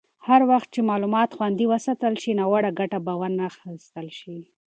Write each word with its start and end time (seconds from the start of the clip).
هر 0.27 0.41
وخت 0.51 0.69
چې 0.75 0.81
معلومات 0.89 1.29
خوندي 1.37 1.65
وساتل 1.67 2.13
شي، 2.21 2.31
ناوړه 2.39 2.71
ګټه 2.79 2.99
به 3.05 3.13
وانخیستل 3.21 4.07
شي. 4.19 4.35